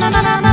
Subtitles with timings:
[0.00, 0.49] na na na na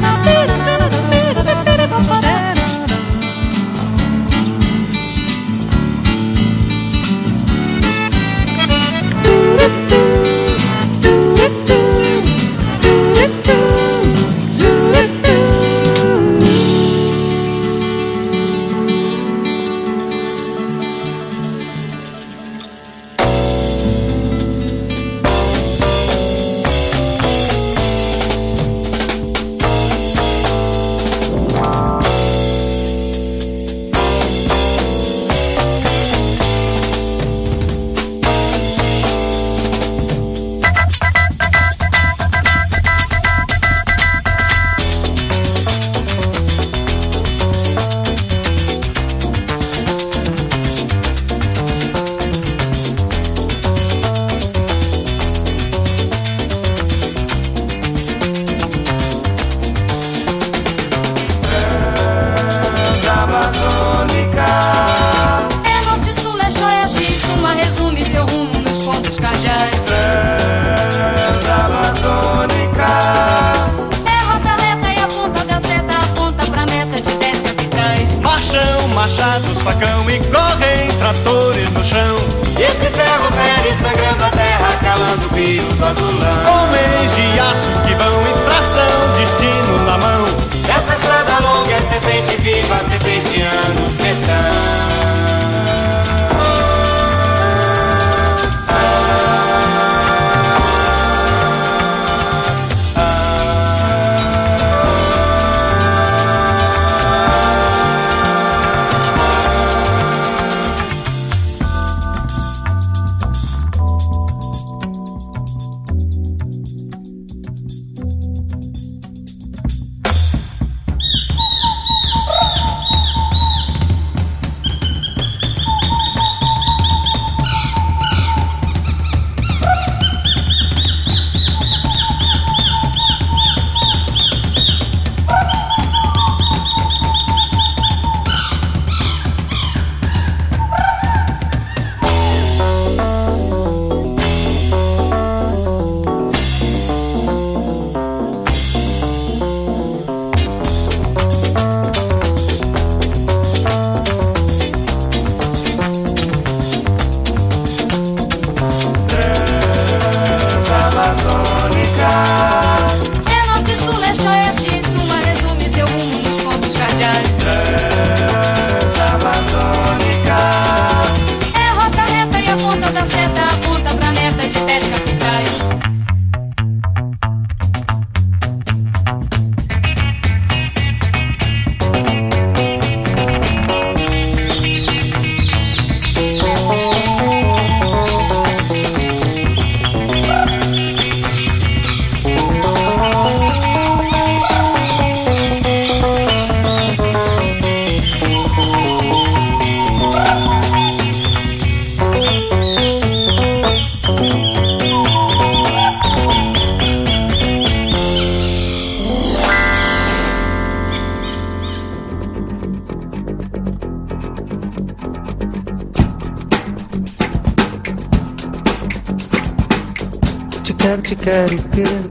[81.13, 82.15] tratores no chão.
[82.59, 86.65] E esse ferro velho sangrando a terra, calando o rio do azulão.
[86.65, 90.25] Homens de aço que vão em tração, destino na mão.
[90.67, 94.96] Essa estrada longa é serpente viva, serpente ano, sertão.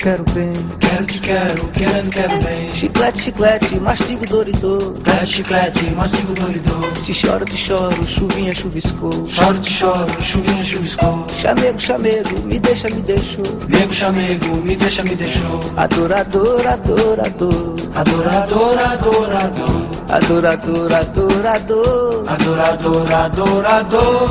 [0.07, 0.53] Quero bem.
[0.79, 2.69] Quero, te quero, querendo, quero bem.
[2.69, 4.95] Chiclete, chiclete, mastigo doridor.
[4.95, 6.93] Chiclete, chiclete, mastigo doridor.
[7.05, 9.27] Te choro, te choro, chuvinha chuviscou.
[9.29, 11.27] Choro, te choro, chuvinha chuviscou.
[11.43, 13.45] Chamego, chamego, me deixa, me deixou.
[13.69, 15.61] Nego, chamego, me deixa, me deixou.
[15.77, 17.77] Adorador, adorador.
[17.97, 19.87] Adorador, adorador.
[20.09, 22.25] Adorador, adorador.
[22.29, 24.29] Adorador, adorador.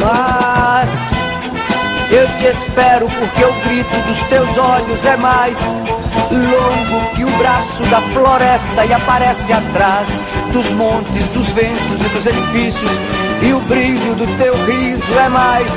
[0.00, 0.55] Mas
[2.16, 5.58] eu te espero porque o grito dos teus olhos é mais
[6.32, 10.08] longo que o braço da floresta e aparece atrás
[10.50, 12.90] dos montes, dos ventos e dos edifícios.
[13.42, 15.70] E o brilho do teu riso é mais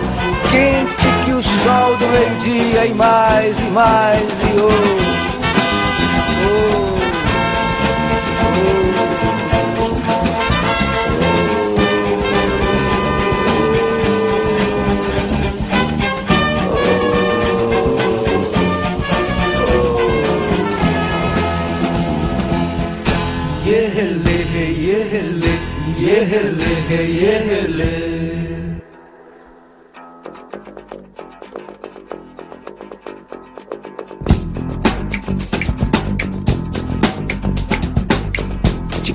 [0.49, 4.69] quente que o sol do meio-dia e mais e mais e oh,
[6.45, 6.78] oh,
[26.69, 26.75] Te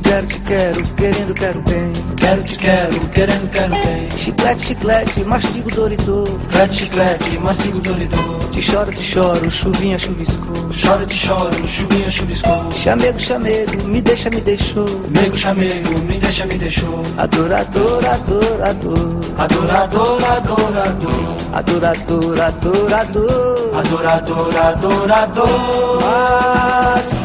[0.00, 2.13] quero, te quero, querendo, quero bem.
[2.24, 4.08] Quero, te quero, querendo, quero bem.
[4.16, 6.26] Chiclete, chiclete, mastigo doridor.
[6.26, 8.50] Chiclete, chiclete, mastigo doridor.
[8.50, 10.72] Te choro, te choro, chuvinha chuviscou.
[10.72, 12.72] Choro, te choro, chuvinha chuviscou.
[12.78, 14.88] Chamego, chamego, me deixa, me deixou.
[15.10, 17.02] Nego, chamego, me deixa, me deixou.
[17.18, 19.20] Adorador, adorador.
[19.36, 21.10] Adorador, adorador.
[21.52, 23.74] Adorador, adorador.
[23.74, 25.98] Adorador, adorador.
[26.00, 27.24] Mas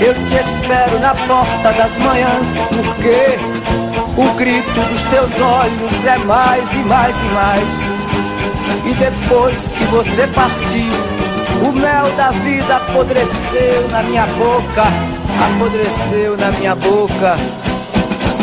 [0.00, 3.63] eu te espero na porta das manhãs, porque
[4.16, 7.68] o grito dos teus olhos é mais e mais e mais.
[8.86, 14.84] E depois que você partiu, o mel da vida apodreceu na minha boca,
[15.46, 17.36] apodreceu na minha boca.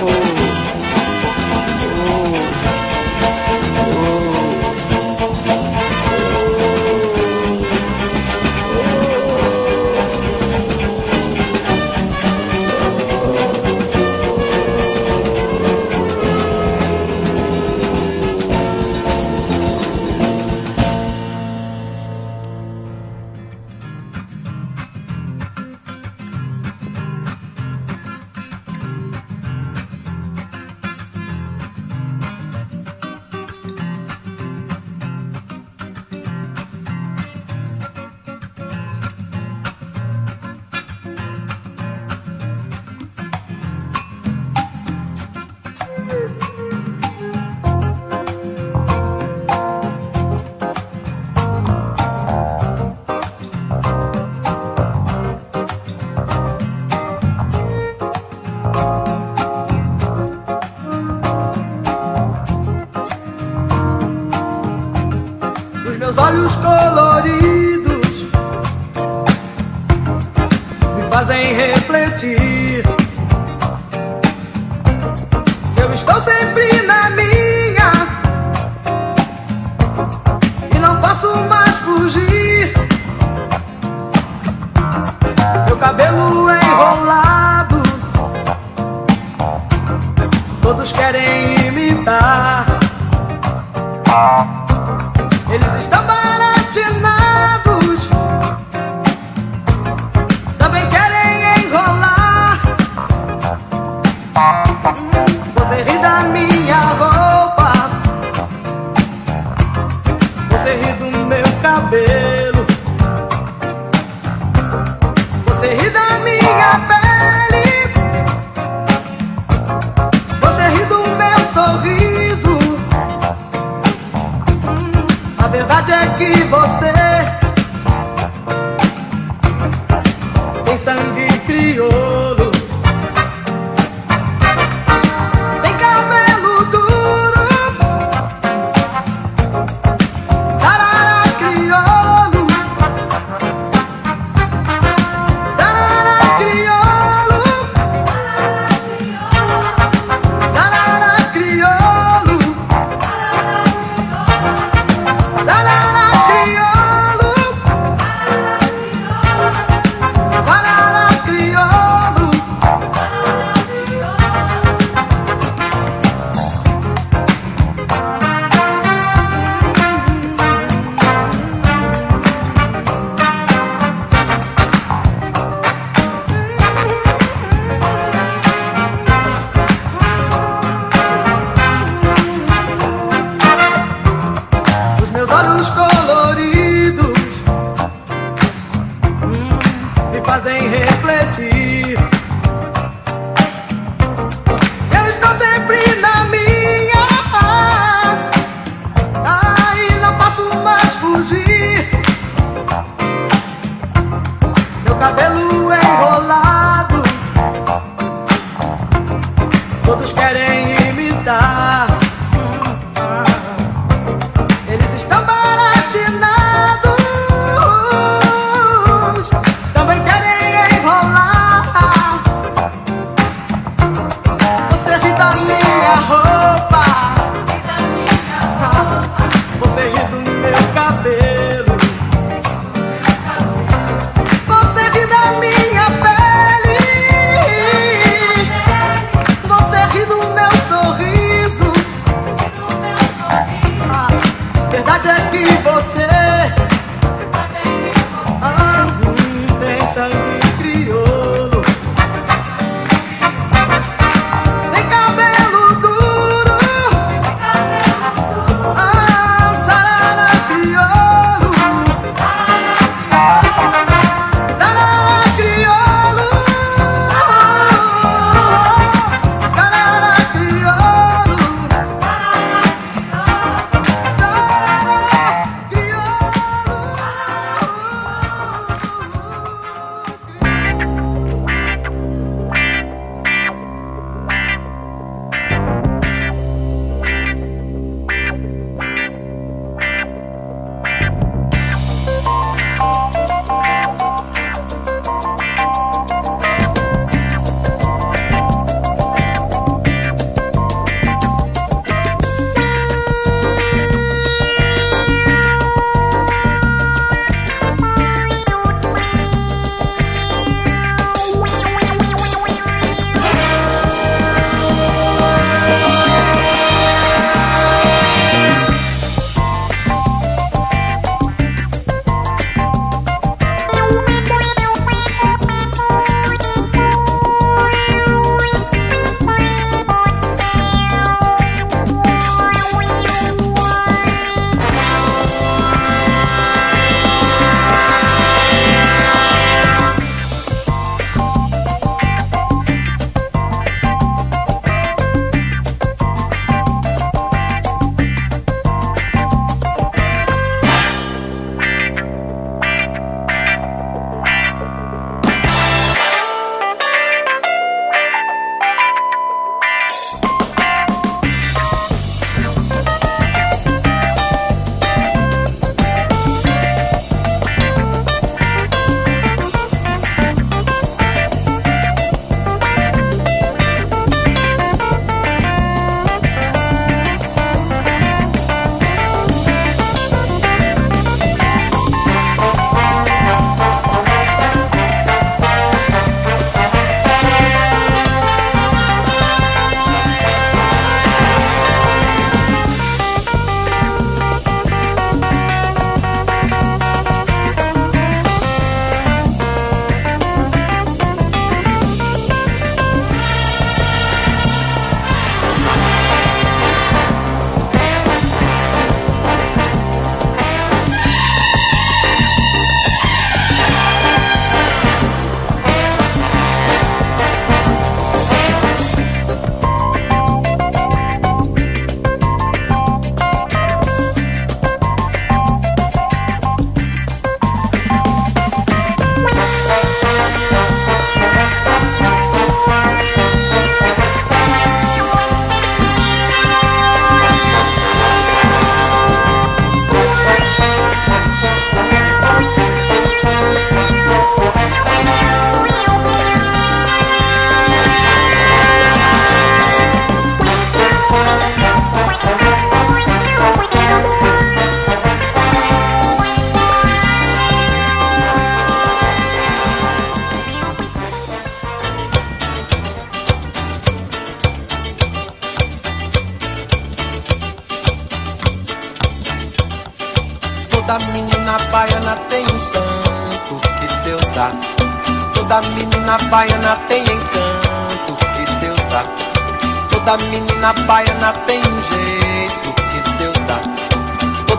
[0.03, 0.50] Oh,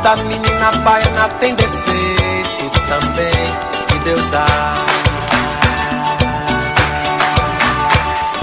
[0.02, 3.32] Toda menina baiana tem defeito também
[3.86, 4.74] que Deus dá.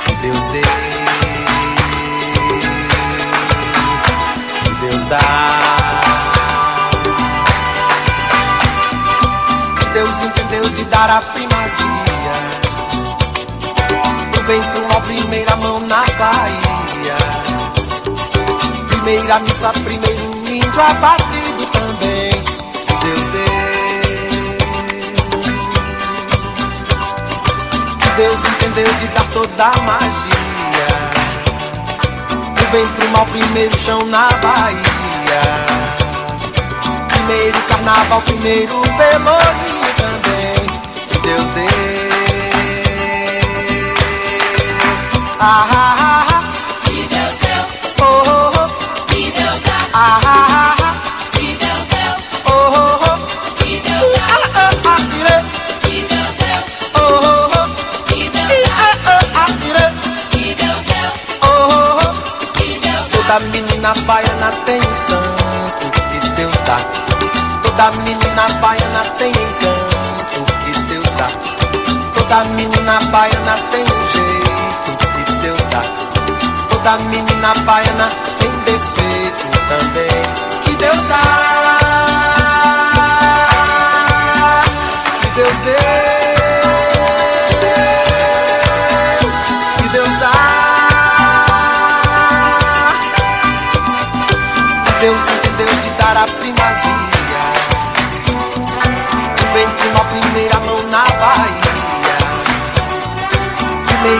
[0.05, 0.61] Que Deus dê.
[4.63, 5.19] Que Deus dá.
[9.93, 12.33] Deus entendeu de dar a primazia.
[14.31, 17.17] Do bem pro primeira mão na Bahia.
[18.87, 20.18] Primeira missa, primeiro
[20.79, 22.31] índio abatido também.
[23.03, 23.59] Deus deu.
[28.15, 30.87] Deus entendeu de dar toda a magia.
[32.55, 35.41] Do bem pro mal, primeiro chão na Bahia.
[37.09, 40.55] Primeiro carnaval, primeiro pelourinho também.
[41.21, 41.69] Deus deu.
[45.41, 46.43] Ah, ah, ah, ah.
[46.83, 47.65] Que Deus deu,
[48.01, 48.38] Oh, oh, oh.
[63.79, 66.77] Menina baiana tem um santo que Deus dá.
[67.63, 71.29] Toda menina baiana tem encanto que Deus dá.
[72.13, 75.81] Toda menina baiana tem um jeito que Deus dá.
[76.67, 80.23] Toda menina baiana tem defeito também
[80.65, 81.23] que Deus dá.
[85.21, 86.38] Que Deus deu.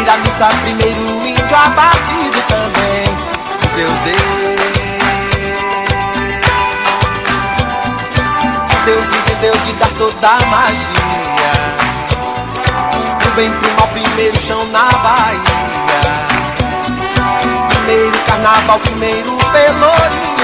[0.09, 3.05] Primeira missa, primeiro índio abatido também.
[3.75, 4.15] Deus deu.
[8.85, 11.51] Deus entendeu de dar toda a magia.
[13.23, 15.39] Do bem pro mal, primeiro chão na Bahia.
[17.69, 20.38] Primeiro carnaval, primeiro pelourinho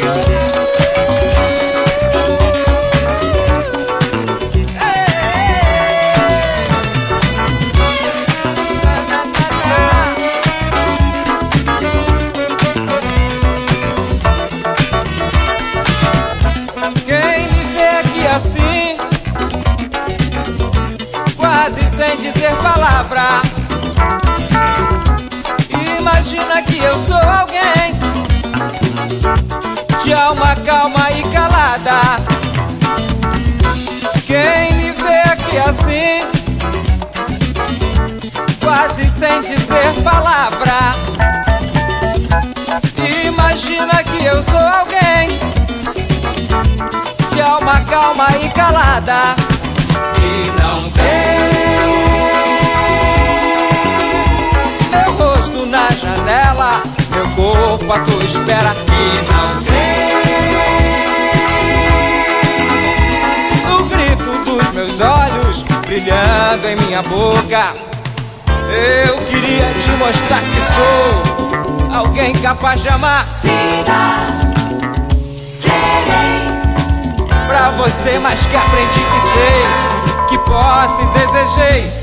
[0.00, 0.41] oh,
[44.42, 45.38] eu sou alguém.
[47.32, 49.36] De alma calma e calada.
[50.18, 51.38] E não vê
[54.90, 58.74] Meu rosto na janela Meu corpo à tua espera.
[58.88, 60.12] E não vê
[63.72, 67.74] O grito dos meus olhos Brilhando em minha boca.
[69.06, 71.41] Eu queria te mostrar que sou
[71.92, 73.26] Alguém capaz de amar?
[73.30, 73.82] Serei,
[77.46, 79.62] Pra você mais que aprendi que sei
[80.28, 82.01] Que posso e desejei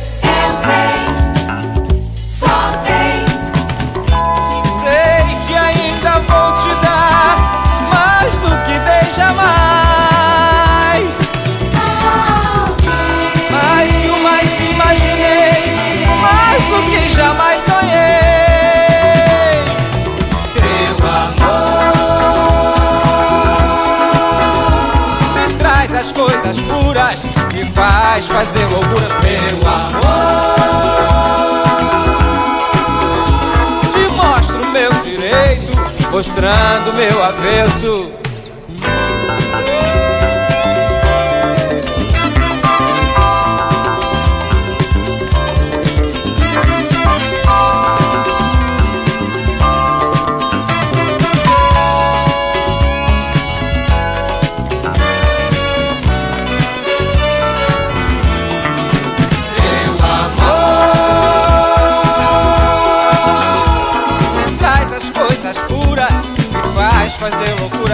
[27.80, 30.10] faz fazer loucura, meu amor.
[33.94, 35.72] Te mostro meu direito,
[36.12, 38.12] mostrando meu avesso.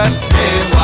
[0.08, 0.75] Sunday.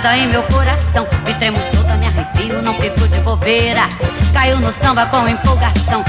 [0.00, 1.06] pancada em meu coração.
[1.24, 3.86] Me tremo toda, me arrepio, não fico de bobeira.
[4.32, 5.99] Caiu no samba com empolgação.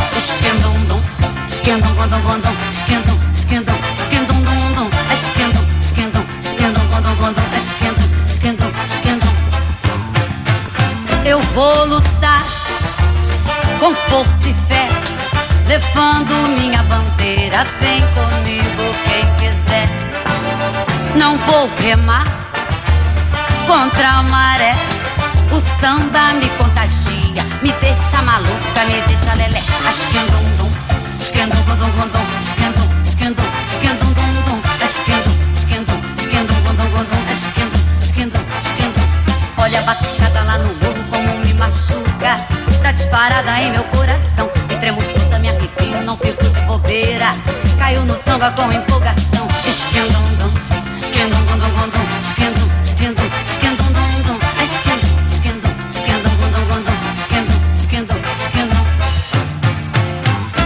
[39.71, 42.36] Olha a batucada lá no morro como me machuca.
[42.84, 44.51] Tá disparada em meu coração.
[44.67, 47.31] Me tremo toda, me arrepio, não fico de bobeira.
[47.79, 49.47] Caiu no samba com empolgação.
[49.65, 50.51] Esquendondom,
[50.97, 58.86] esquendondondondondom Esquendom, esquendom, esquendondondom Esquendom, esquendom, esquendondondondom Esquendom, esquendom, esquendom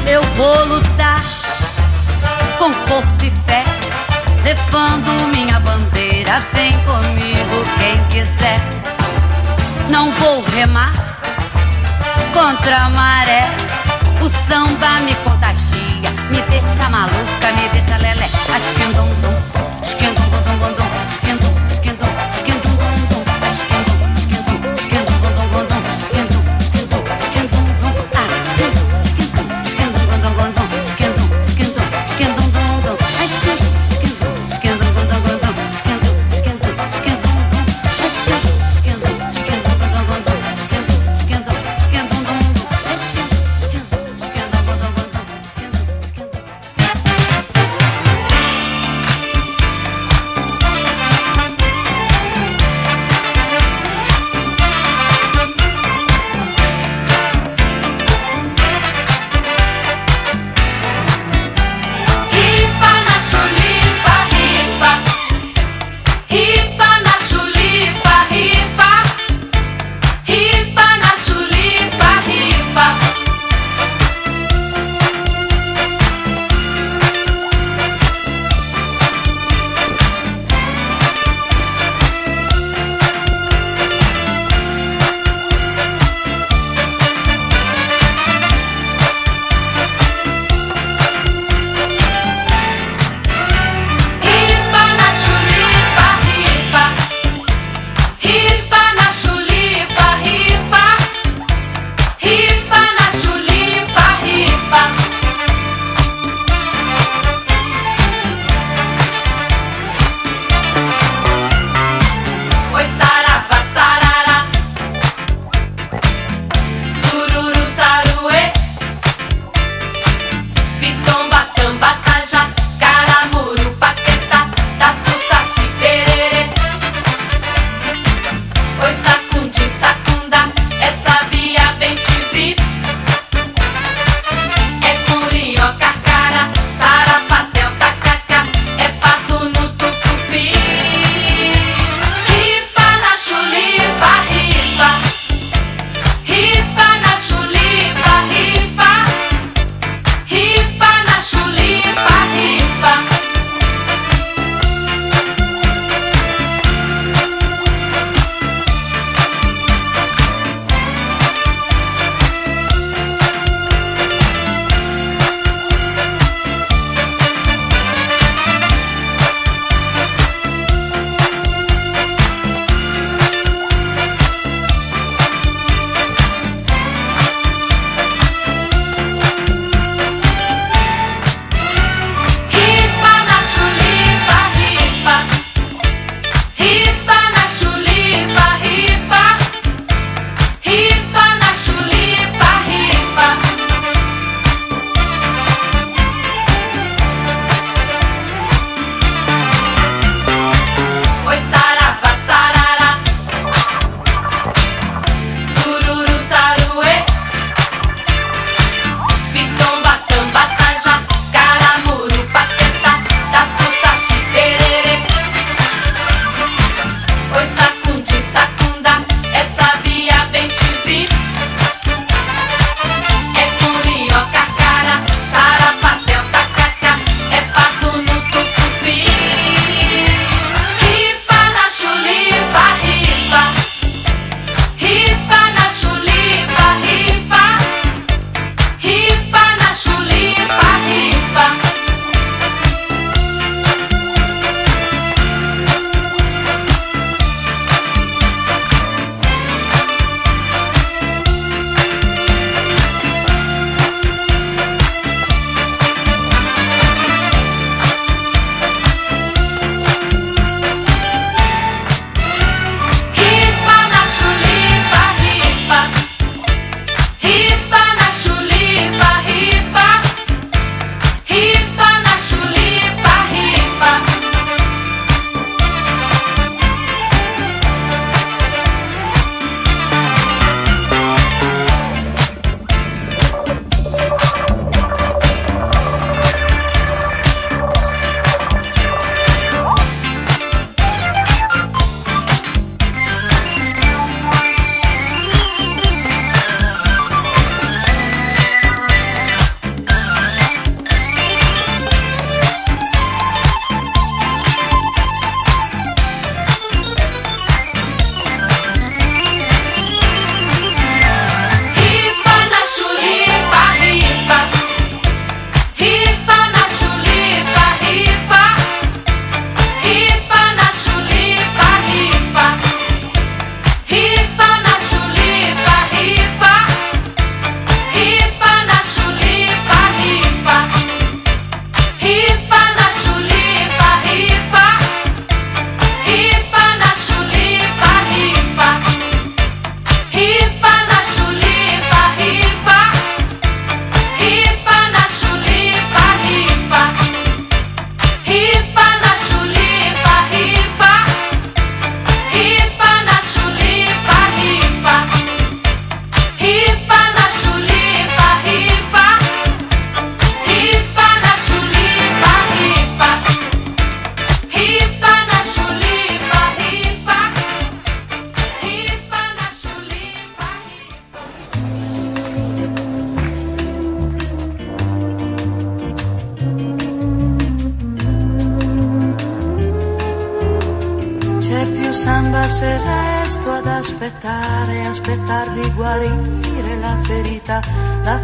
[0.08, 1.22] Eu vou lutar
[2.58, 3.64] com força e fé.
[4.42, 8.85] Defando minha bandeira, vem comigo quem quiser
[9.90, 10.94] não vou remar
[12.34, 13.48] contra a maré.
[14.22, 18.26] O samba me contagia, me deixa maluca, me deixa lelé.
[18.26, 21.65] Esquendum, dum, esquendum, dum, dum, dum, esquendum.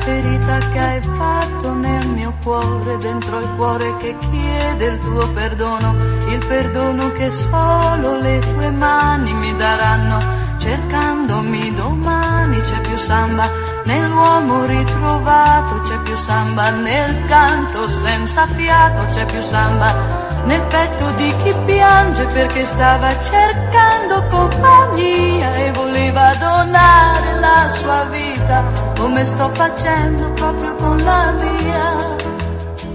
[0.01, 5.95] Ferita che hai fatto nel mio cuore, dentro il cuore che chiede il tuo perdono,
[6.27, 10.19] il perdono che solo le tue mani mi daranno,
[10.57, 13.47] cercandomi domani c'è più samba,
[13.85, 21.33] nell'uomo ritrovato c'è più samba, nel canto senza fiato c'è più samba nel petto di
[21.43, 28.63] chi piange perché stava cercando compagnia e voleva donare la sua vita
[29.01, 32.17] come sto facendo proprio con la mia.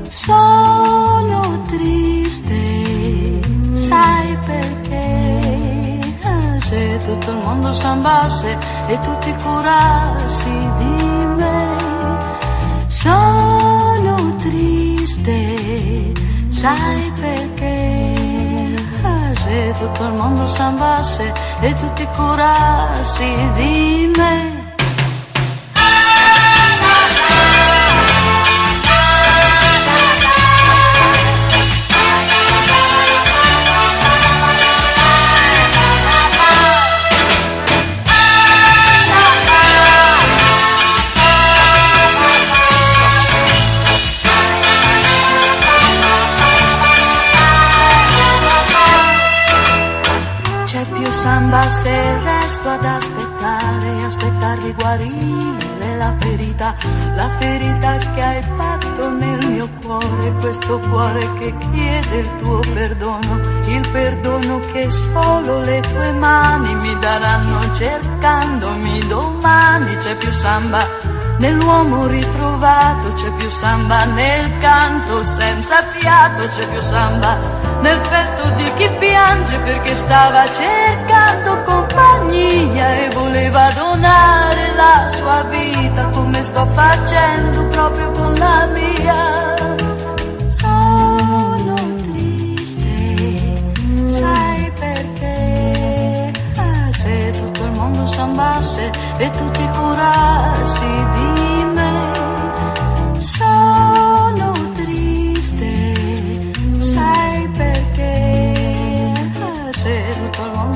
[0.09, 3.41] Sono triste,
[3.75, 6.15] sai perché?
[6.59, 11.75] Se tutto il mondo s'ambasse e tutti curassi di me.
[12.87, 16.13] Sono triste
[16.49, 18.15] Sai perché?
[19.35, 24.56] Se tutto il mondo s'ambasse e tutti curassi di me
[54.67, 56.75] di guarire la ferita,
[57.15, 63.41] la ferita che hai fatto nel mio cuore, questo cuore che chiede il tuo perdono,
[63.67, 71.15] il perdono che solo le tue mani mi daranno cercandomi domani c'è più samba.
[71.39, 78.73] Nell'uomo ritrovato c'è più samba, nel canto senza fiato c'è più samba nel petto di
[78.75, 81.63] chi piange perché stava cercando
[82.93, 89.55] e voleva donare la sua vita come sto facendo proprio con la mia.
[90.49, 93.63] Sono triste,
[94.07, 96.33] sai perché?
[96.57, 101.46] Ah, se tutto il mondo s'ambasse e tutti curassi di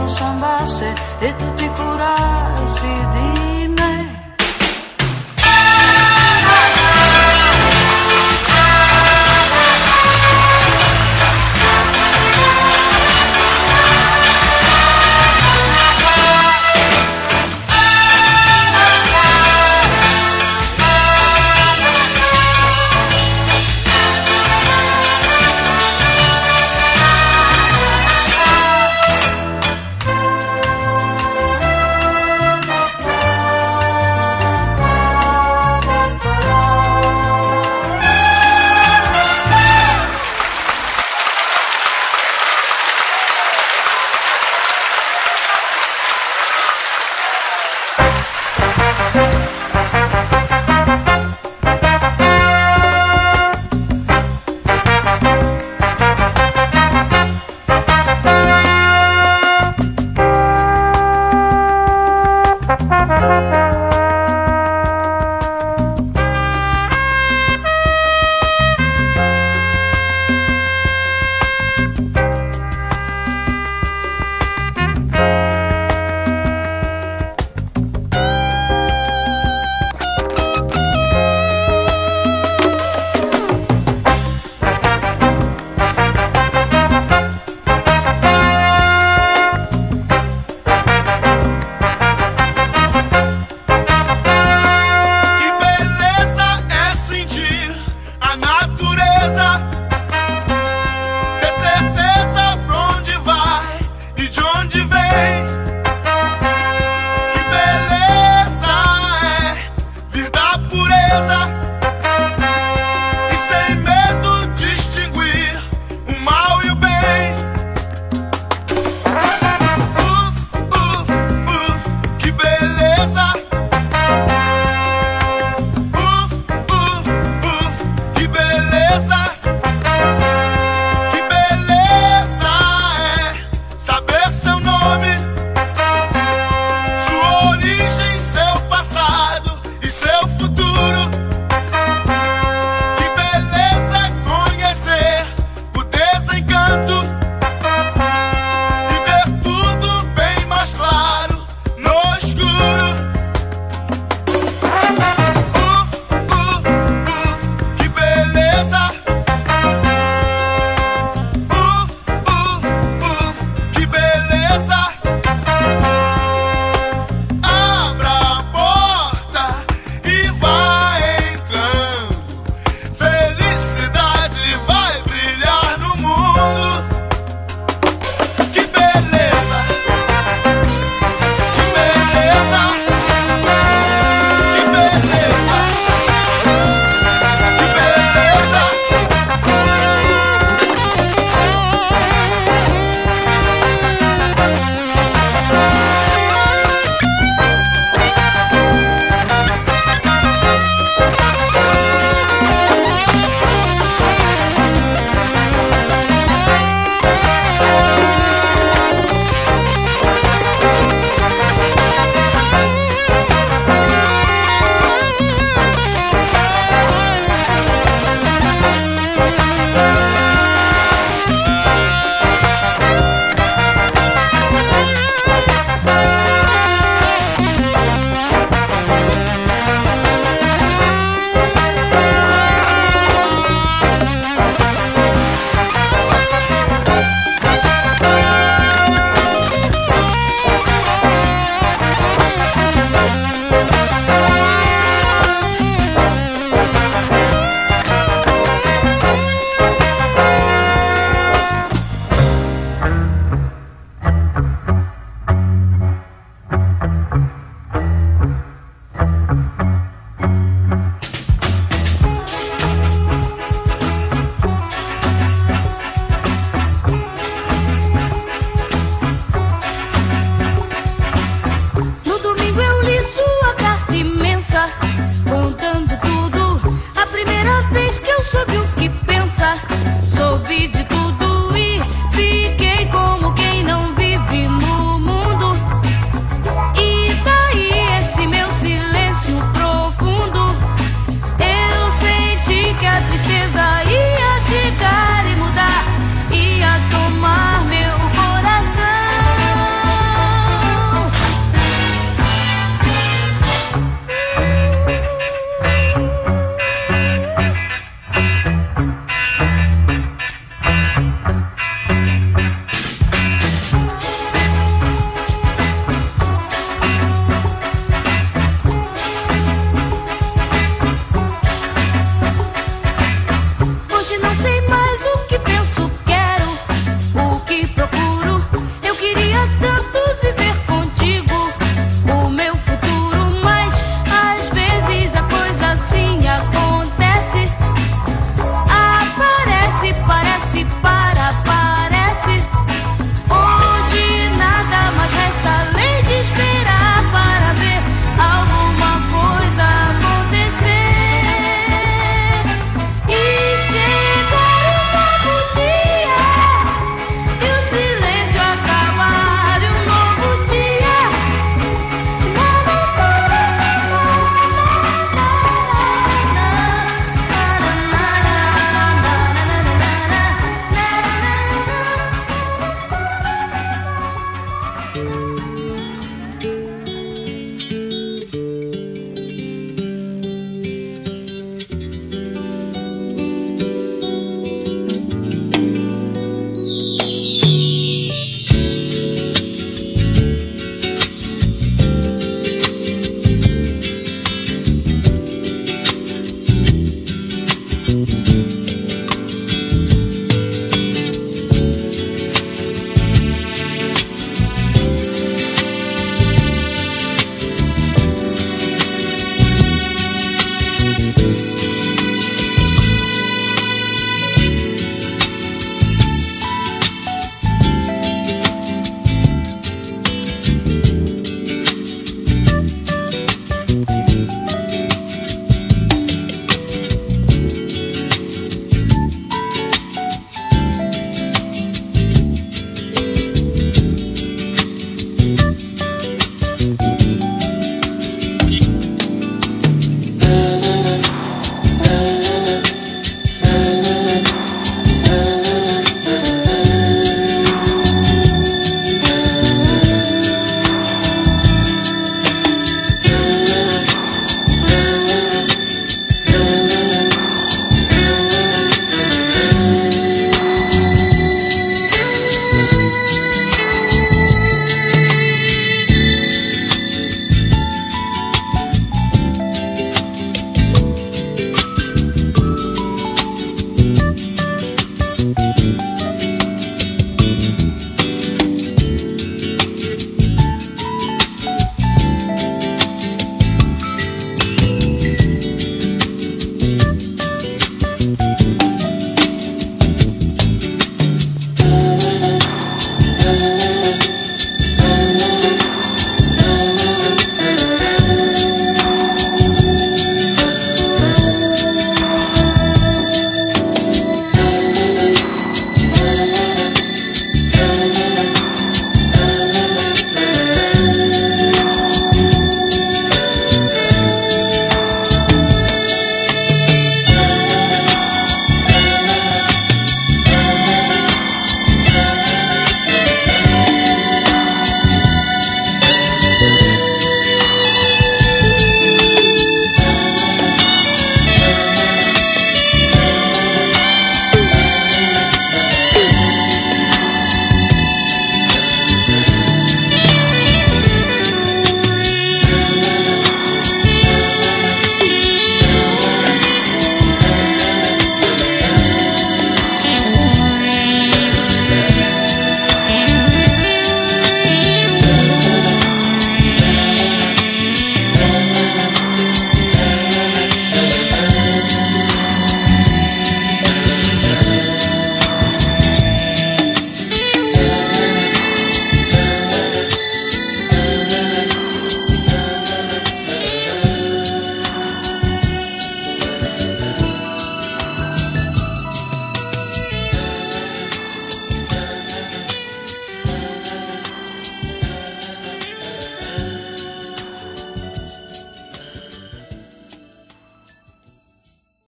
[0.09, 3.49] Samba se e tu ti curassi di